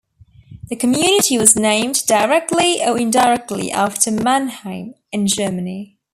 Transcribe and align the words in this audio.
The 0.63 0.75
community 0.75 1.37
was 1.37 1.55
named, 1.55 2.07
directly 2.07 2.83
or 2.83 2.97
indirectly, 2.97 3.71
after 3.71 4.09
Mannheim, 4.09 4.95
in 5.11 5.27
Germany. 5.27 5.99